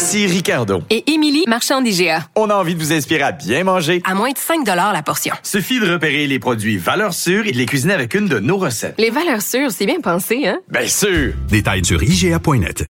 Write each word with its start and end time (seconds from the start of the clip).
Ici 0.00 0.26
Ricardo. 0.26 0.82
Et 0.88 1.12
Émilie, 1.12 1.44
marchand 1.46 1.82
d'IGA. 1.82 2.26
On 2.34 2.48
a 2.48 2.54
envie 2.54 2.74
de 2.74 2.80
vous 2.80 2.90
inspirer 2.90 3.20
à 3.20 3.32
bien 3.32 3.64
manger. 3.64 4.00
À 4.06 4.14
moins 4.14 4.30
de 4.30 4.38
5 4.38 4.66
la 4.66 5.02
portion. 5.02 5.34
Suffit 5.42 5.78
de 5.78 5.92
repérer 5.92 6.26
les 6.26 6.38
produits 6.38 6.78
valeurs 6.78 7.12
sûres 7.12 7.46
et 7.46 7.52
de 7.52 7.58
les 7.58 7.66
cuisiner 7.66 7.92
avec 7.92 8.14
une 8.14 8.26
de 8.26 8.38
nos 8.38 8.56
recettes. 8.56 8.94
Les 8.96 9.10
valeurs 9.10 9.42
sûres, 9.42 9.70
c'est 9.70 9.84
bien 9.84 10.00
pensé, 10.00 10.46
hein? 10.48 10.58
Bien 10.70 10.86
sûr! 10.86 11.34
Détails 11.50 11.84
sur 11.84 12.02
IGA.net. 12.02 12.86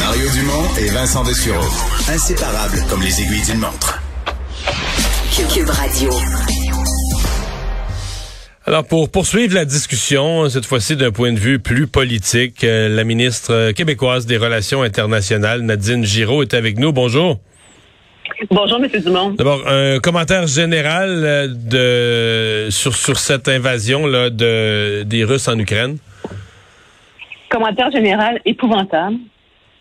Mario 0.00 0.28
Dumont 0.30 0.64
et 0.80 0.88
Vincent 0.88 1.22
Dessureau. 1.22 1.64
Inséparables 2.08 2.84
comme 2.90 3.02
les 3.02 3.22
aiguilles 3.22 3.44
d'une 3.44 3.60
montre. 3.60 4.02
Cube 5.54 5.70
Radio. 5.70 6.10
Alors, 8.68 8.84
pour 8.84 9.08
poursuivre 9.12 9.54
la 9.54 9.64
discussion, 9.64 10.48
cette 10.48 10.66
fois-ci 10.66 10.96
d'un 10.96 11.12
point 11.12 11.32
de 11.32 11.38
vue 11.38 11.60
plus 11.60 11.86
politique, 11.86 12.64
euh, 12.64 12.88
la 12.88 13.04
ministre 13.04 13.70
québécoise 13.70 14.26
des 14.26 14.38
Relations 14.38 14.82
internationales, 14.82 15.60
Nadine 15.60 16.04
Giraud, 16.04 16.42
est 16.42 16.52
avec 16.52 16.76
nous. 16.76 16.92
Bonjour. 16.92 17.36
Bonjour, 18.50 18.78
M. 18.82 18.90
Dumont. 19.04 19.30
D'abord, 19.30 19.62
un 19.68 20.00
commentaire 20.00 20.48
général 20.48 21.10
euh, 21.10 21.46
de 21.46 22.70
sur, 22.72 22.92
sur 22.96 23.18
cette 23.18 23.46
invasion 23.46 24.04
là, 24.04 24.30
de, 24.30 25.04
des 25.04 25.22
Russes 25.22 25.46
en 25.46 25.56
Ukraine. 25.60 25.98
Commentaire 27.48 27.92
général 27.92 28.40
épouvantable, 28.44 29.18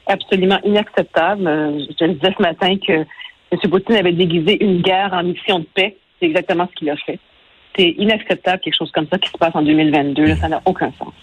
absolument 0.05 0.59
inacceptable. 0.63 1.47
Euh, 1.47 1.79
Je 1.99 2.05
le 2.05 2.13
disais 2.13 2.35
ce 2.37 2.41
matin 2.43 2.75
que 2.87 2.93
M. 2.93 3.59
Poutine 3.67 3.95
avait 3.95 4.13
déguisé 4.13 4.63
une 4.63 4.83
guerre 4.83 5.09
en 5.11 5.23
mission 5.23 5.57
de 5.57 5.65
paix. 5.73 5.97
C'est 6.19 6.27
exactement 6.27 6.69
ce 6.71 6.75
qu'il 6.77 6.91
a 6.91 6.95
fait 6.97 7.19
c'est 7.75 7.95
inacceptable 7.97 8.59
quelque 8.59 8.77
chose 8.77 8.91
comme 8.91 9.07
ça 9.11 9.17
qui 9.17 9.29
se 9.29 9.37
passe 9.37 9.55
en 9.55 9.61
2022. 9.61 10.25
Là, 10.25 10.35
ça 10.35 10.47
n'a 10.47 10.61
aucun 10.65 10.91
sens. 10.97 11.13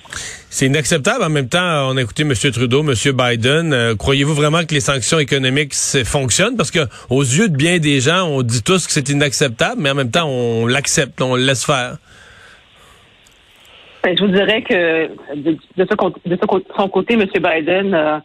C'est 0.51 0.67
inacceptable. 0.67 1.25
En 1.25 1.31
même 1.31 1.49
temps, 1.49 1.89
on 1.91 1.97
a 1.97 2.03
écouté 2.03 2.23
M. 2.23 2.33
Trudeau, 2.53 2.83
M. 2.83 2.95
Biden. 3.13 3.73
Euh, 3.73 3.95
croyez-vous 3.97 4.35
vraiment 4.35 4.63
que 4.65 4.75
les 4.75 4.81
sanctions 4.81 5.19
économiques 5.19 5.75
fonctionnent? 6.05 6.57
Parce 6.57 6.71
que 6.71 6.81
aux 7.11 7.23
yeux 7.23 7.49
de 7.49 7.57
bien 7.57 7.79
des 7.79 8.01
gens, 8.01 8.27
on 8.27 8.43
dit 8.43 8.63
tous 8.63 8.87
que 8.87 8.93
c'est 8.93 9.09
inacceptable, 9.09 9.81
mais 9.81 9.91
en 9.91 9.95
même 9.95 10.11
temps, 10.11 10.29
on 10.29 10.67
l'accepte, 10.67 11.21
on 11.23 11.37
le 11.37 11.43
laisse 11.43 11.65
faire. 11.65 11.97
Ben, 14.05 14.17
je 14.19 14.25
vous 14.25 14.33
dirais 14.33 14.63
que 14.63 15.09
de, 15.37 15.57
de, 15.77 15.85
de 16.27 16.39
son 16.77 16.89
côté, 16.89 17.15
M. 17.15 17.25
Biden 17.25 17.95
euh, 17.95 18.19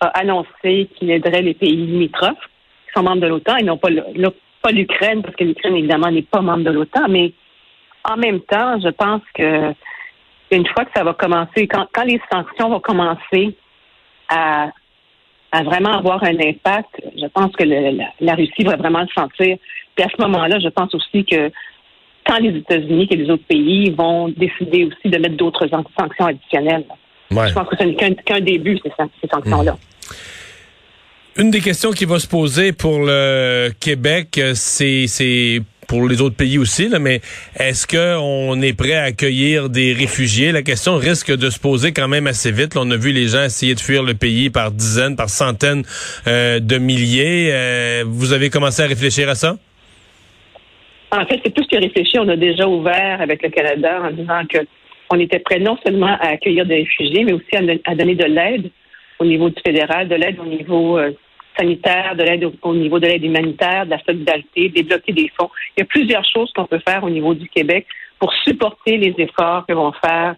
a 0.00 0.06
annoncé 0.18 0.88
qu'il 0.98 1.10
aiderait 1.10 1.42
les 1.42 1.54
pays 1.54 1.76
limitrophes 1.76 2.48
qui 2.86 2.92
sont 2.94 3.02
membres 3.02 3.20
de 3.20 3.26
l'OTAN 3.26 3.56
et 3.58 3.62
non 3.62 3.76
pas 3.76 3.90
l'Ukraine, 4.72 5.22
parce 5.22 5.36
que 5.36 5.44
l'Ukraine, 5.44 5.76
évidemment, 5.76 6.10
n'est 6.10 6.22
pas 6.22 6.40
membre 6.40 6.64
de 6.64 6.70
l'OTAN, 6.70 7.08
mais 7.08 7.32
en 8.04 8.16
même 8.16 8.40
temps, 8.40 8.80
je 8.80 8.88
pense 8.88 9.22
que 9.34 9.74
une 10.50 10.66
fois 10.66 10.84
que 10.84 10.90
ça 10.94 11.04
va 11.04 11.14
commencer, 11.14 11.68
quand, 11.68 12.04
les 12.04 12.20
sanctions 12.32 12.70
vont 12.70 12.80
commencer 12.80 13.54
à, 14.28 14.70
vraiment 15.52 15.98
avoir 15.98 16.22
un 16.24 16.38
impact, 16.38 17.00
je 17.16 17.26
pense 17.26 17.54
que 17.56 17.64
la, 17.64 18.34
Russie 18.34 18.64
va 18.64 18.76
vraiment 18.76 19.00
le 19.00 19.08
sentir. 19.14 19.56
Puis 19.94 20.04
à 20.04 20.08
ce 20.08 20.20
moment-là, 20.22 20.58
je 20.60 20.68
pense 20.68 20.94
aussi 20.94 21.24
que 21.24 21.50
quand 22.26 22.38
les 22.38 22.56
États-Unis 22.58 23.08
et 23.10 23.16
les 23.16 23.30
autres 23.30 23.46
pays 23.46 23.90
vont 23.90 24.28
décider 24.28 24.84
aussi 24.84 25.08
de 25.08 25.18
mettre 25.18 25.36
d'autres 25.36 25.68
sanctions 25.68 26.26
additionnelles. 26.26 26.84
Je 27.30 27.52
pense 27.52 27.68
que 27.68 27.76
ce 27.78 27.84
n'est 27.84 27.94
qu'un 27.94 28.40
début, 28.40 28.78
ces, 28.78 29.28
sanctions-là. 29.28 29.72
Mmh. 29.72 31.40
Une 31.40 31.50
des 31.50 31.60
questions 31.60 31.92
qui 31.92 32.04
va 32.04 32.18
se 32.18 32.26
poser 32.26 32.72
pour 32.72 32.98
le 32.98 33.70
Québec, 33.80 34.36
euh, 34.38 34.52
c'est 34.54 35.06
pour 35.90 36.08
les 36.08 36.20
autres 36.22 36.36
pays 36.36 36.56
aussi, 36.56 36.88
mais 37.00 37.20
est-ce 37.58 37.84
qu'on 37.84 38.62
est 38.62 38.78
prêt 38.78 38.94
à 38.94 39.02
accueillir 39.02 39.68
des 39.68 39.92
réfugiés? 39.92 40.52
La 40.52 40.62
question 40.62 40.94
risque 40.94 41.36
de 41.36 41.50
se 41.50 41.58
poser 41.58 41.92
quand 41.92 42.06
même 42.06 42.28
assez 42.28 42.52
vite. 42.52 42.76
on 42.76 42.88
a 42.92 42.96
vu 42.96 43.10
les 43.10 43.26
gens 43.26 43.42
essayer 43.42 43.74
de 43.74 43.80
fuir 43.80 44.04
le 44.04 44.14
pays 44.14 44.50
par 44.50 44.70
dizaines, 44.70 45.16
par 45.16 45.28
centaines 45.28 45.82
euh, 46.28 46.60
de 46.60 46.78
milliers. 46.78 47.50
Euh, 47.50 48.04
vous 48.06 48.32
avez 48.32 48.50
commencé 48.50 48.84
à 48.84 48.86
réfléchir 48.86 49.28
à 49.28 49.34
ça? 49.34 49.56
En 51.10 51.26
fait, 51.26 51.40
c'est 51.44 51.52
plus 51.52 51.66
que 51.66 51.76
réfléchir. 51.76 52.22
On 52.24 52.28
a 52.28 52.36
déjà 52.36 52.68
ouvert 52.68 53.20
avec 53.20 53.42
le 53.42 53.48
Canada 53.48 54.02
en 54.04 54.12
disant 54.12 54.42
que 54.48 54.58
on 55.10 55.18
était 55.18 55.40
prêt 55.40 55.58
non 55.58 55.76
seulement 55.84 56.14
à 56.20 56.28
accueillir 56.28 56.66
des 56.66 56.84
réfugiés, 56.84 57.24
mais 57.24 57.32
aussi 57.32 57.56
à, 57.84 57.94
donner 57.96 58.14
de 58.14 58.26
l'aide 58.26 58.70
au 59.18 59.24
niveau 59.24 59.50
du 59.50 59.60
fédéral, 59.66 60.06
de 60.06 60.14
l'aide 60.14 60.38
au 60.38 60.46
niveau 60.46 60.98
euh, 60.98 61.10
sanitaire, 61.60 62.16
de 62.16 62.22
l'aide 62.22 62.50
au, 62.62 62.74
niveau 62.74 62.98
de 62.98 63.06
l'aide 63.06 63.24
humanitaire, 63.24 63.84
de 63.84 63.90
la 63.90 64.02
solidarité, 64.02 64.68
débloquer 64.68 65.12
des 65.12 65.30
fonds. 65.36 65.50
Il 65.76 65.80
y 65.80 65.82
a 65.82 65.86
plusieurs 65.86 66.24
choses 66.24 66.50
qu'on 66.54 66.66
peut 66.66 66.80
faire 66.86 67.04
au 67.04 67.10
niveau 67.10 67.34
du 67.34 67.48
Québec 67.48 67.86
pour 68.18 68.32
supporter 68.44 68.96
les 68.96 69.14
efforts 69.18 69.66
que 69.66 69.74
vont 69.74 69.92
faire 69.92 70.36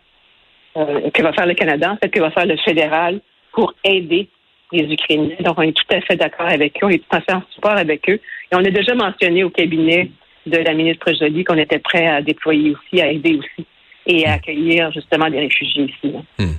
euh, 0.77 1.11
que 1.11 1.23
va 1.23 1.33
faire 1.33 1.47
le 1.47 1.55
Canada, 1.55 1.93
en 1.93 1.97
fait, 1.97 2.09
que 2.09 2.21
va 2.21 2.31
faire 2.31 2.47
le 2.47 2.57
fédéral 2.57 3.21
pour 3.53 3.75
aider 3.85 4.29
les 4.73 4.91
Ukrainiens. 4.91 5.37
Donc, 5.41 5.59
on 5.59 5.63
est 5.63 5.77
tout 5.77 5.95
à 5.95 6.01
fait 6.01 6.17
d'accord 6.17 6.49
avec 6.49 6.83
eux, 6.83 6.87
on 6.87 6.89
est 6.89 6.99
tout 6.99 7.17
à 7.17 7.21
fait 7.21 7.35
en 7.35 7.43
support 7.55 7.77
avec 7.77 8.09
eux. 8.09 8.19
Et 8.51 8.55
on 8.55 8.65
a 8.65 8.71
déjà 8.71 8.95
mentionné 8.95 9.45
au 9.45 9.51
cabinet 9.51 10.11
de 10.47 10.59
la 10.59 10.73
ministre 10.73 11.13
Joly 11.13 11.45
qu'on 11.45 11.59
était 11.59 11.79
prêt 11.79 12.07
à 12.07 12.23
déployer 12.23 12.75
aussi, 12.75 13.03
à 13.03 13.13
aider 13.13 13.39
aussi 13.39 13.67
et 14.07 14.27
à 14.27 14.35
accueillir 14.35 14.91
justement 14.93 15.29
des 15.31 15.41
réfugiés 15.41 15.85
ici. 15.85 16.15
Hmm. 16.39 16.55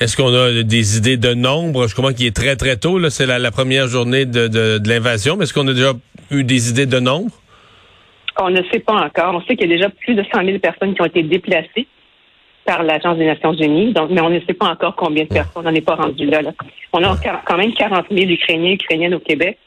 Est-ce 0.00 0.16
qu'on 0.16 0.32
a 0.32 0.62
des 0.62 0.96
idées 0.96 1.16
de 1.16 1.34
nombre? 1.34 1.88
Je 1.88 1.94
comprends 1.94 2.12
qu'il 2.12 2.26
est 2.26 2.36
très, 2.36 2.56
très 2.56 2.76
tôt. 2.76 2.98
C'est 3.10 3.26
la, 3.26 3.50
première 3.50 3.88
journée 3.88 4.26
de, 4.26 4.80
l'invasion, 4.88 5.36
mais 5.36 5.44
est-ce 5.44 5.54
qu'on 5.54 5.66
a 5.68 5.72
déjà 5.72 5.92
eu 6.30 6.44
des 6.44 6.70
idées 6.70 6.86
de 6.86 7.00
nombre? 7.00 7.32
On 8.40 8.50
ne 8.50 8.62
sait 8.72 8.78
pas 8.78 8.94
encore. 8.94 9.34
On 9.34 9.40
sait 9.42 9.56
qu'il 9.56 9.68
y 9.68 9.72
a 9.72 9.76
déjà 9.76 9.90
plus 9.90 10.14
de 10.14 10.22
100 10.32 10.44
000 10.44 10.58
personnes 10.60 10.94
qui 10.94 11.02
ont 11.02 11.06
été 11.06 11.22
déplacées 11.24 11.88
par 12.64 12.82
l'Agence 12.82 13.16
des 13.16 13.24
Nations 13.24 13.54
Unies, 13.54 13.94
donc, 13.94 14.10
mais 14.10 14.20
on 14.20 14.28
ne 14.28 14.40
sait 14.40 14.52
pas 14.52 14.66
encore 14.66 14.94
combien 14.94 15.24
de 15.24 15.28
personnes. 15.28 15.52
On 15.56 15.62
n'en 15.62 15.74
est 15.74 15.80
pas 15.80 15.94
rendu 15.94 16.26
là, 16.26 16.42
On 16.92 17.02
a 17.02 17.16
quand 17.46 17.56
même 17.56 17.72
40 17.72 18.06
000 18.10 18.30
Ukrainiens 18.30 18.70
et 18.70 18.74
Ukrainiennes 18.74 19.14
au 19.14 19.20
Québec. 19.20 19.58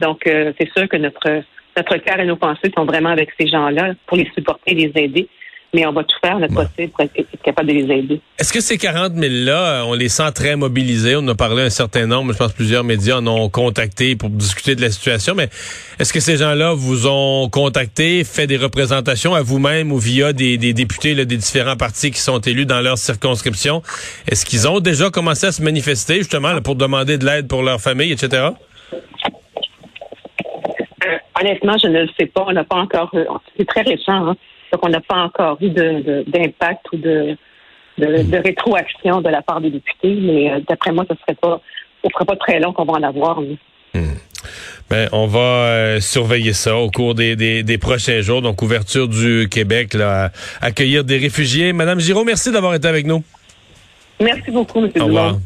Donc, 0.00 0.26
euh, 0.26 0.52
c'est 0.58 0.68
sûr 0.76 0.88
que 0.88 0.96
notre, 0.96 1.42
notre 1.76 1.96
cœur 1.98 2.18
et 2.20 2.26
nos 2.26 2.36
pensées 2.36 2.72
sont 2.76 2.84
vraiment 2.84 3.10
avec 3.10 3.30
ces 3.38 3.46
gens-là 3.46 3.94
pour 4.06 4.16
les 4.16 4.28
supporter 4.34 4.72
et 4.72 4.74
les 4.74 5.02
aider 5.02 5.28
mais 5.74 5.86
on 5.86 5.92
va 5.92 6.02
tout 6.02 6.16
faire 6.22 6.38
notre 6.38 6.54
possible 6.54 6.92
pour 6.92 7.02
être, 7.02 7.42
capable 7.42 7.68
de 7.68 7.74
les 7.74 7.94
aider. 7.94 8.20
Est-ce 8.38 8.52
que 8.52 8.60
ces 8.60 8.78
40 8.78 9.14
000-là, 9.14 9.84
on 9.86 9.94
les 9.94 10.08
sent 10.08 10.32
très 10.32 10.56
mobilisés? 10.56 11.16
On 11.16 11.26
a 11.28 11.34
parlé 11.34 11.62
un 11.62 11.70
certain 11.70 12.06
nombre, 12.06 12.32
je 12.32 12.38
pense 12.38 12.52
plusieurs 12.52 12.84
médias 12.84 13.18
en 13.18 13.26
ont 13.26 13.48
contacté 13.50 14.16
pour 14.16 14.30
discuter 14.30 14.74
de 14.74 14.80
la 14.80 14.90
situation, 14.90 15.34
mais 15.34 15.48
est-ce 15.98 16.12
que 16.12 16.20
ces 16.20 16.36
gens-là 16.38 16.72
vous 16.72 17.06
ont 17.06 17.48
contacté, 17.50 18.24
fait 18.24 18.46
des 18.46 18.56
représentations 18.56 19.34
à 19.34 19.42
vous-même 19.42 19.92
ou 19.92 19.98
via 19.98 20.32
des, 20.32 20.56
députés 20.56 21.14
des 21.14 21.36
différents 21.36 21.76
partis 21.76 22.10
qui 22.10 22.20
sont 22.20 22.40
élus 22.40 22.66
dans 22.66 22.80
leur 22.80 22.96
circonscription? 22.96 23.82
Est-ce 24.26 24.46
qu'ils 24.46 24.68
ont 24.68 24.80
déjà 24.80 25.10
commencé 25.10 25.46
à 25.46 25.52
se 25.52 25.62
manifester 25.62 26.16
justement 26.16 26.60
pour 26.62 26.76
demander 26.76 27.18
de 27.18 27.26
l'aide 27.26 27.46
pour 27.46 27.62
leur 27.62 27.80
famille, 27.80 28.12
etc.? 28.12 28.48
Euh, 31.06 31.16
honnêtement, 31.40 31.76
je 31.82 31.88
ne 31.88 32.02
le 32.02 32.08
sais 32.18 32.26
pas. 32.26 32.44
On 32.46 32.52
n'a 32.52 32.64
pas 32.64 32.76
encore. 32.76 33.10
Euh, 33.14 33.24
c'est 33.56 33.66
très 33.66 33.82
récent. 33.82 34.28
Hein? 34.28 34.36
Donc, 34.72 34.84
on 34.84 34.88
n'a 34.88 35.00
pas 35.00 35.16
encore 35.16 35.58
eu 35.60 35.70
d'impact 35.70 36.86
ou 36.92 36.96
de, 36.96 37.36
de, 37.98 38.36
rétroaction 38.36 39.20
de 39.20 39.28
la 39.28 39.42
part 39.42 39.60
des 39.60 39.70
députés, 39.70 40.16
mais 40.20 40.50
euh, 40.50 40.60
d'après 40.68 40.92
moi, 40.92 41.04
ce 41.08 41.16
serait 41.16 41.36
pas, 41.40 41.60
ce 42.04 42.10
serait 42.12 42.24
pas 42.24 42.36
très 42.36 42.60
long 42.60 42.72
qu'on 42.72 42.84
va 42.84 42.94
en 42.94 43.02
avoir. 43.02 43.40
Hmm. 43.40 44.14
Ben, 44.90 45.08
on 45.12 45.26
va 45.26 45.40
euh, 45.40 46.00
surveiller 46.00 46.52
ça 46.52 46.76
au 46.76 46.90
cours 46.90 47.14
des, 47.14 47.36
des, 47.36 47.78
prochains 47.78 48.20
jours. 48.20 48.40
Donc, 48.40 48.62
ouverture 48.62 49.08
du 49.08 49.48
Québec, 49.50 49.94
là, 49.94 50.30
accueillir 50.60 51.04
des 51.04 51.18
réfugiés. 51.18 51.72
Madame 51.72 52.00
Giraud, 52.00 52.24
merci 52.24 52.50
d'avoir 52.50 52.74
été 52.74 52.88
avec 52.88 53.06
nous. 53.06 53.22
Merci 54.20 54.50
beaucoup, 54.50 54.78
M. 54.78 54.90
Au 55.00 55.04
revoir. 55.06 55.36